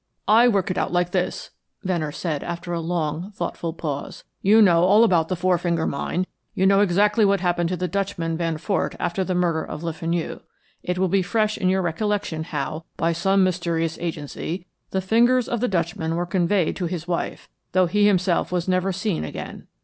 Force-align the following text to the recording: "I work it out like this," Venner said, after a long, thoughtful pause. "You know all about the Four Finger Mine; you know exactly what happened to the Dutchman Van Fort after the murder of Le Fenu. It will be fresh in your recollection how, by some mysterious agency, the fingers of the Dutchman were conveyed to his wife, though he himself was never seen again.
"I 0.27 0.47
work 0.47 0.71
it 0.71 0.79
out 0.79 0.91
like 0.91 1.11
this," 1.11 1.51
Venner 1.83 2.11
said, 2.11 2.43
after 2.43 2.73
a 2.73 2.79
long, 2.79 3.31
thoughtful 3.35 3.71
pause. 3.71 4.23
"You 4.41 4.59
know 4.59 4.83
all 4.83 5.03
about 5.03 5.27
the 5.27 5.35
Four 5.35 5.59
Finger 5.59 5.85
Mine; 5.85 6.25
you 6.55 6.65
know 6.65 6.79
exactly 6.79 7.23
what 7.23 7.39
happened 7.41 7.69
to 7.69 7.77
the 7.77 7.87
Dutchman 7.87 8.35
Van 8.35 8.57
Fort 8.57 8.95
after 8.99 9.23
the 9.23 9.35
murder 9.35 9.63
of 9.63 9.83
Le 9.83 9.93
Fenu. 9.93 10.39
It 10.81 10.97
will 10.97 11.07
be 11.07 11.21
fresh 11.21 11.55
in 11.55 11.69
your 11.69 11.83
recollection 11.83 12.45
how, 12.45 12.83
by 12.97 13.13
some 13.13 13.43
mysterious 13.43 13.99
agency, 13.99 14.65
the 14.89 15.01
fingers 15.01 15.47
of 15.47 15.59
the 15.59 15.67
Dutchman 15.67 16.15
were 16.15 16.25
conveyed 16.25 16.75
to 16.77 16.85
his 16.87 17.07
wife, 17.07 17.47
though 17.73 17.85
he 17.85 18.07
himself 18.07 18.51
was 18.51 18.67
never 18.67 18.91
seen 18.91 19.23
again. 19.23 19.67